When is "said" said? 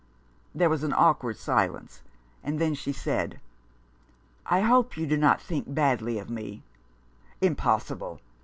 2.91-3.39